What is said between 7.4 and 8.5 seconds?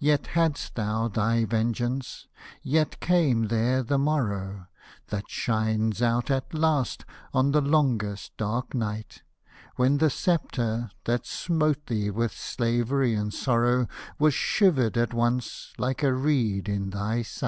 the longest